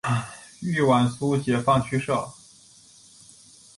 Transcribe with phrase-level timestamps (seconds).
[0.61, 2.27] 豫皖苏解放区设。